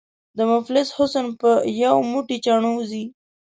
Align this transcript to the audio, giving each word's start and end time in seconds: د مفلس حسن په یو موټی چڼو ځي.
د 0.37 0.39
مفلس 0.51 0.87
حسن 0.97 1.25
په 1.41 1.51
یو 1.83 1.95
موټی 2.11 2.37
چڼو 2.45 2.73
ځي. 2.89 3.03